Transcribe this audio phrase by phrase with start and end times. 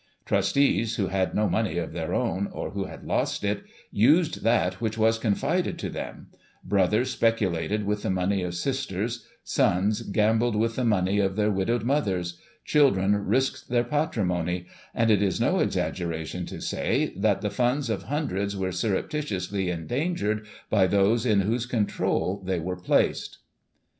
[0.25, 4.81] Trustees, who had no money of their own, or who had lost it, used that
[4.81, 6.29] which was confided to them;
[6.63, 11.83] brothers speculated with the money of sisters; sons gambled with the money of their widowed
[11.83, 17.87] mothers; children risked their patrimony; and it is no exaggeration to say, that the funds
[17.87, 23.37] of hundreds were surreptitiously endangered by those in whose control they were placed."